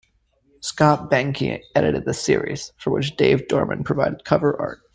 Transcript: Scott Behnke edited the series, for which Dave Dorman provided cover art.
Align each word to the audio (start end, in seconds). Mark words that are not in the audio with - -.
Scott 0.61 1.11
Behnke 1.11 1.61
edited 1.75 2.05
the 2.05 2.13
series, 2.15 2.73
for 2.79 2.89
which 2.89 3.15
Dave 3.17 3.47
Dorman 3.47 3.83
provided 3.83 4.25
cover 4.25 4.59
art. 4.59 4.79